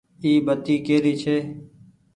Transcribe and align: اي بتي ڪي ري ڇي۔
اي 0.23 0.31
بتي 0.45 0.75
ڪي 0.85 0.97
ري 1.03 1.13
ڇي۔ 1.21 1.35